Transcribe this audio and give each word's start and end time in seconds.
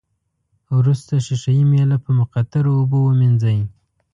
وروسته 0.77 1.13
ښيښه 1.25 1.51
یي 1.57 1.63
میله 1.71 1.97
په 2.03 2.09
مقطرو 2.19 2.69
اوبو 2.79 2.97
ومینځئ. 3.03 3.59